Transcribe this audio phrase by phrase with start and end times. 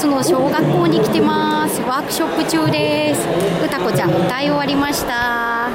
[0.00, 1.78] スの小学校に来てます。
[1.82, 3.20] ワークショップ中です。
[3.62, 5.68] 歌子ちゃん歌い終わりました。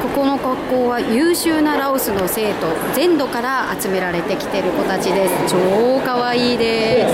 [0.00, 5.34] ここの学校は優秀なラオスの生徒全土から集められてきてる子たちです。
[5.50, 7.08] 超かわいいで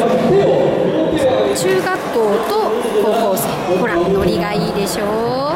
[1.57, 1.65] す。
[1.65, 2.71] 中学校と
[3.03, 3.49] 高校生。
[3.81, 5.55] ほらノリがいいでしょ。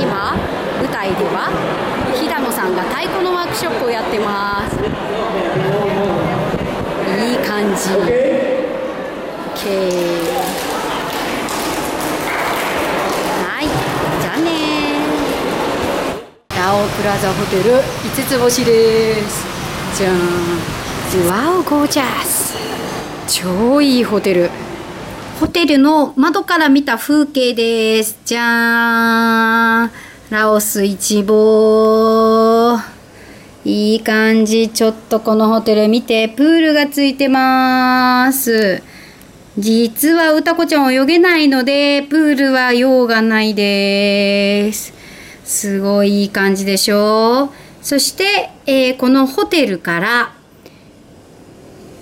[0.00, 0.34] 今
[0.80, 1.52] 舞台では
[2.14, 4.78] 平野さんが太鼓のワークショップをやってます。
[7.22, 8.53] いい感じ。
[9.54, 9.70] OK
[13.46, 13.68] はい
[14.20, 14.50] じゃあね
[16.56, 17.82] ラオプラザホテル5
[18.26, 19.46] つ星です。
[19.96, 20.16] じゃん
[21.28, 22.56] ワオゴージャス
[23.28, 24.50] 超いいホテル。
[25.38, 28.18] ホテルの窓から見た風景です。
[28.24, 29.90] じゃーん。
[30.30, 32.80] ラオス一望。
[33.64, 34.68] いい感じ。
[34.68, 38.82] ちょっとこのホテル見て、プールがついてます。
[39.56, 44.92] 実は歌子ちゃん泳げないので、プールは用がないです。
[45.44, 50.34] すごいいい感じでしょうそして、えーこのホテルから、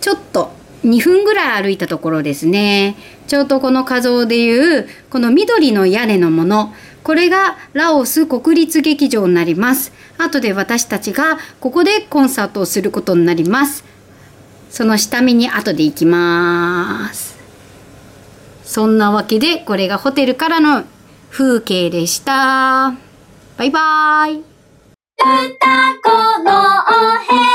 [0.00, 0.50] ちょっと
[0.84, 2.96] 2分ぐらい歩いたところですね。
[3.26, 6.72] ちょうどこの画像でいう、この緑の屋根のもの。
[7.02, 9.92] これがラオス国立劇場になります。
[10.16, 13.84] 後で私たちがここでコンサートをすることになります。
[14.70, 17.31] その下見に後で行きます。
[18.72, 20.84] そんなわけでこれがホテルからの
[21.28, 22.94] 風景でした。
[23.58, 24.38] バイバイ。
[24.38, 24.46] 歌
[26.02, 26.08] 子
[26.42, 27.52] のお部屋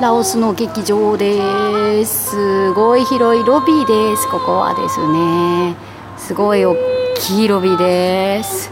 [0.00, 2.30] ラオスの劇場です。
[2.30, 4.28] すごい広いロビーです。
[4.28, 5.91] ここはですね。
[6.26, 6.76] すごい大
[7.16, 8.70] きいロビーです。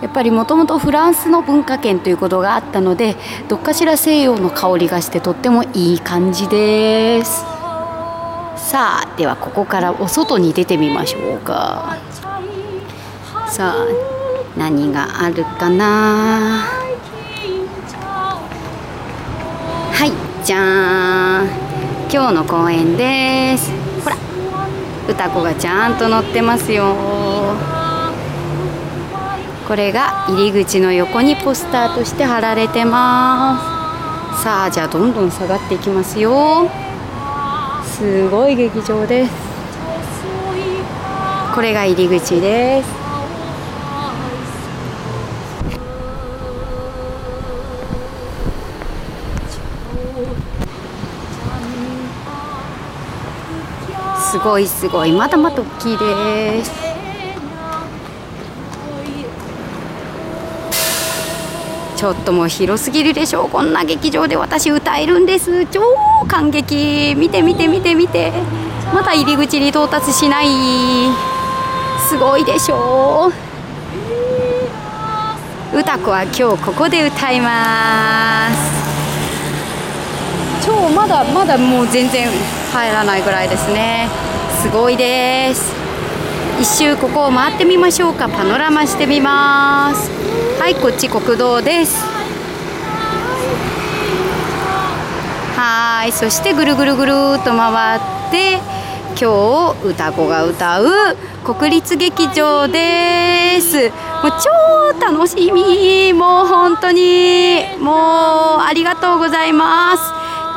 [0.00, 3.16] やっぱりもともとフランスの文化圏ということがあったので、
[3.48, 7.40] どっかしら西洋の香りがしてとってもいい感じです。
[8.56, 11.96] さあ、ではここからお外に出てみましょうか。
[13.48, 13.86] さあ、
[14.56, 16.62] 何があるかな。
[19.92, 20.12] はい、
[20.44, 21.48] じゃーん。
[22.12, 23.89] 今日の公演です。
[25.10, 26.94] 歌子がちゃんと乗ってますよ。
[29.66, 34.42] これが入り口の横にポスターとして貼られてます。
[34.42, 36.70] さあ、じゃあどんどん下がっていきますよ。
[37.84, 39.32] すごい劇場です。
[41.54, 42.99] これが入り口です。
[54.30, 55.10] すごいすごい。
[55.10, 56.70] まだまだ大きいです。
[61.96, 63.50] ちょっともう広すぎるでしょう。
[63.50, 65.66] こんな劇場で私歌えるんです。
[65.66, 65.82] 超
[66.28, 67.16] 感激。
[67.16, 68.32] 見て見て見て見て。
[68.94, 70.46] まだ入り口に到達しない。
[72.08, 73.32] すごいでしょ
[75.74, 75.76] う。
[75.76, 78.56] 歌子は今日ここで歌います。
[80.64, 82.59] 超まだまだもう全然。
[82.70, 84.08] 入らないぐらいですね。
[84.62, 85.72] すごいです。
[86.60, 88.28] 一周ここを回ってみましょうか。
[88.28, 90.10] パノラマしてみます。
[90.60, 92.04] はいこっち国道です。
[95.56, 98.00] はいそしてぐるぐるぐるっと回っ
[98.30, 98.58] て
[99.20, 100.86] 今日歌子が歌う
[101.44, 103.90] 国立劇場です。
[104.22, 106.12] もう超楽しみ。
[106.12, 107.64] もう本当に。
[107.80, 110.02] もうありがとうございます。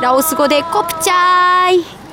[0.02, 2.03] ラオス語でコプチャイ。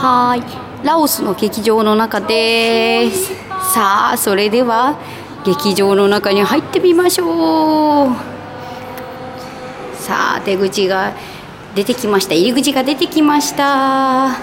[0.00, 0.86] はい。
[0.86, 3.32] ラオスの劇場の中です。
[3.74, 4.96] さあそれでは
[5.44, 8.14] 劇場の中に入ってみましょう。
[9.96, 11.14] さあ出口が
[11.74, 12.34] 出てきました。
[12.34, 14.36] 入り口が出てきました。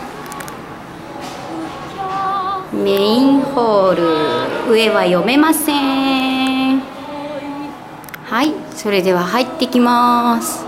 [2.74, 4.74] メインホール。
[4.74, 5.72] 上は読めませ
[6.74, 6.82] ん。
[8.26, 8.52] はい。
[8.76, 10.66] それでは入ってきます。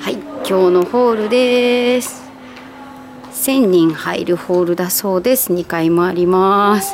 [0.00, 0.14] はい。
[0.48, 2.27] 今日のホールです。
[3.48, 5.54] 1000人入るホールだそうです。
[5.54, 6.92] 2階もあります。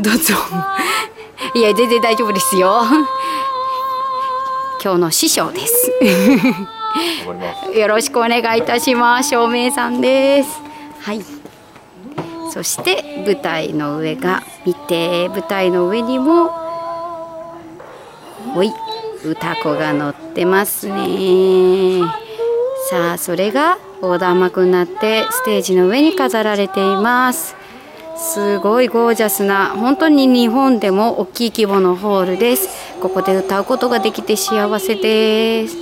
[0.00, 0.34] どうぞ。
[1.54, 2.80] いや全然大丈夫ですよ。
[4.82, 5.92] 今日の師匠です。
[7.78, 9.28] よろしくお願いいたします。
[9.28, 10.62] 照明さんです。
[11.02, 11.22] はい。
[12.50, 16.54] そして舞台の上が見て舞台の上にも
[18.54, 18.72] おい
[19.22, 22.00] 歌子が乗ってますね。
[22.88, 27.56] さあそれが横断幕になってステージの上に飾られています。
[28.16, 32.68] すごいゴージャスな本当に日本でも大きい規模のホールです。
[33.00, 35.76] ここで歌うことができて幸せです。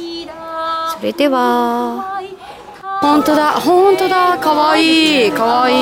[0.97, 2.21] それでは
[3.01, 5.31] 本当だ本当だかわいい。
[5.31, 5.73] かわい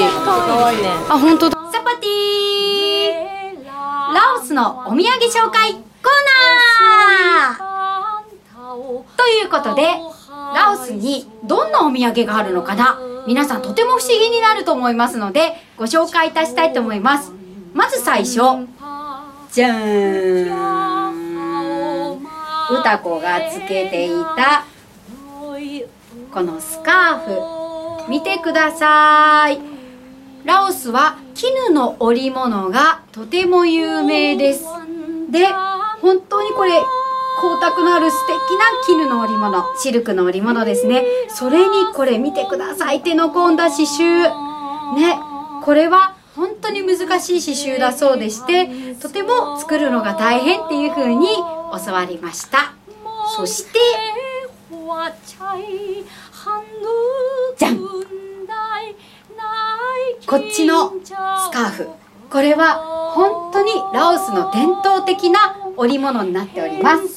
[0.00, 1.58] いあ本当だ。
[1.72, 3.64] サパティ
[4.14, 5.82] ラオスのお土産紹介コー
[7.42, 7.66] ナー。
[9.16, 10.00] ということで
[10.56, 12.98] ラオスにどんなお土産があるのかな？
[13.26, 17.30] 皆さんとても不思議になると思いますのでご紹介いたしたいと思います。
[17.74, 18.40] まず最初
[19.52, 20.50] じゃー
[21.10, 22.22] ん
[22.70, 24.64] 歌子がつけていた
[26.32, 28.10] このスカーフ。
[28.10, 29.58] 見てください。
[30.44, 34.64] ラオスは絹の織物がとても有名です。
[35.30, 35.48] で
[36.00, 36.80] 本当にこれ
[37.36, 41.04] 光沢のある素敵な絹の織物シルクの織物ですね。
[41.28, 44.22] それにこれ見てください手の込んだ刺繍。
[44.94, 45.18] ね
[45.62, 48.68] これは本当に難しい刺繍だそうでして
[49.00, 51.26] とても作るのが大変っていう風に
[51.84, 52.72] 教わりました。
[53.36, 53.78] そして
[57.56, 57.78] じゃん
[60.26, 61.12] こっちのス
[61.52, 61.88] カーフ。
[62.30, 67.15] これは本当にラオスの伝統的な織物になっております。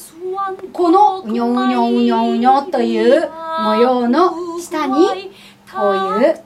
[0.80, 3.30] このうにょうにょうにょうにょという
[3.62, 5.30] 模様の下に
[5.70, 6.40] こういう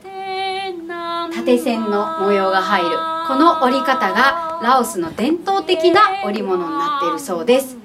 [1.33, 2.89] 縦線の模様が入る。
[3.29, 7.77] この織り方がラオスの伝統的な織物になっているそうです。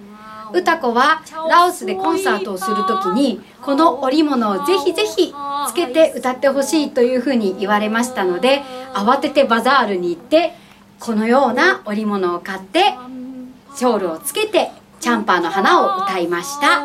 [0.51, 5.31] 歌子はラオスでコンサートをする時にこの織物をぜひぜひ
[5.67, 8.63] つけて歌ってほしいというふうに言われましたので
[8.95, 10.55] 慌ててバザールに行って
[10.99, 12.95] このような織物を買って
[13.75, 16.81] ショールをつけてャンパーの花を歌いました。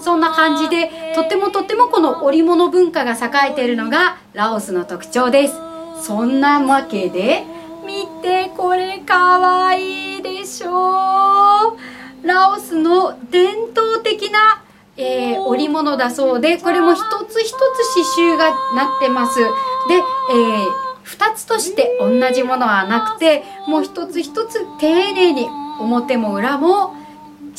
[0.00, 5.54] そんな感じでとってもとってもこの織物文化が栄えているのがラオスの特徴です。
[6.02, 7.42] そんなわけで
[7.84, 11.74] 見てこれかわいいでしょ
[12.22, 12.26] う。
[12.26, 14.62] ラオスの伝統的な、
[14.96, 19.40] えー、織物だそうでこれも一つ一つ刺繍がなってます。
[19.40, 25.48] で、えー2つとして同じものはなくてもう一つ一つ丁寧に
[25.80, 26.94] 表も裏も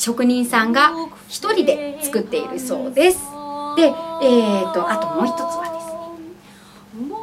[0.00, 0.92] 職人さんが
[1.28, 3.18] 一人で作っているそうです。
[3.76, 7.14] でえーとあともう一つはですね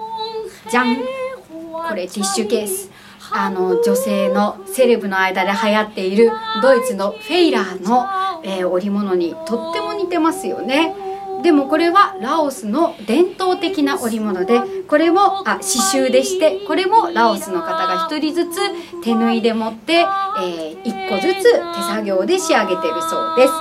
[0.69, 2.91] じゃんこれティッシュケース。
[3.29, 6.31] あの女性のセレブの間で流行っている
[6.61, 8.05] ドイツのフェイラーの、
[8.43, 10.95] えー、織物にとっても似てますよね。
[11.43, 18.59] でもこれはラオスの伝統的な織物でこれもあ刺繍でしてこれもラオスの方が1人ずつ
[19.03, 23.53] 手縫いで持って、えー、1個ずつ手作業で仕上げてるそうです。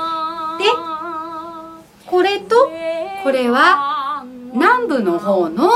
[0.58, 0.64] で
[2.06, 2.70] これと
[3.23, 5.70] これは南部の方の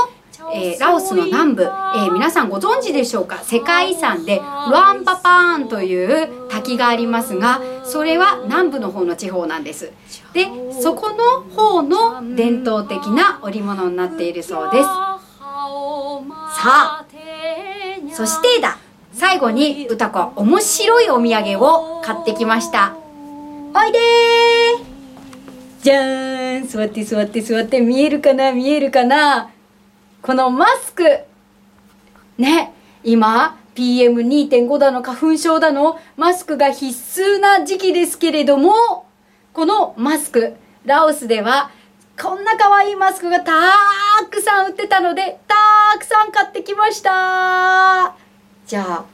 [0.53, 3.37] えー、ラオスの南部、えー、皆さんご存知でしょうか？
[3.37, 4.41] 世界遺産でル
[4.75, 7.61] アンパパーンという滝がありますが
[7.91, 9.91] それは南部の方の地方なんです。
[10.33, 10.47] で
[10.81, 14.85] そこの方の伝統的な織物になっているそうです。
[14.85, 15.11] さ
[16.63, 17.05] あ
[18.13, 18.77] そしてだ。
[19.13, 22.95] 最後に歌子は面白いお土産を買ってきました。
[23.73, 23.99] おいで
[25.81, 26.67] じゃーん。
[26.67, 27.81] 座って座って座って。
[27.81, 28.53] 見えるかな？
[28.53, 29.49] 見えるかな？
[30.21, 31.03] このマスク。
[32.37, 35.99] ね今 PM2.5 だの花粉症だの。
[36.17, 39.05] マスクが必須な時期ですけれども
[39.53, 41.71] このマスクラオスでは
[42.21, 43.53] こんな可愛いマスクがた
[44.29, 45.55] くさん売ってたのでた
[45.97, 48.15] くさん買ってきました。
[48.65, 49.05] じゃあ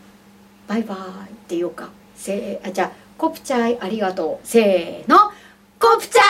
[0.68, 1.90] バイバイって言おうか。
[2.16, 4.48] せーあじゃあコプチャイありがとう。
[4.48, 5.32] せーの
[5.80, 6.27] コプチャイ。